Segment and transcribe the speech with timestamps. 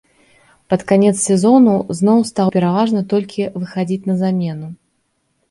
[0.73, 4.67] Пад канец сезону зноў стаў пераважна толькі выхадзіць на замену.